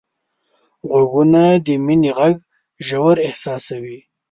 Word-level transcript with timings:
غوږونه 0.89 1.41
د 1.65 1.67
مینې 1.85 2.11
غږ 2.17 2.35
ژور 2.87 3.15
احساسوي 3.27 3.99